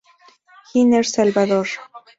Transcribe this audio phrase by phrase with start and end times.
[0.71, 1.67] Giner, Salvador.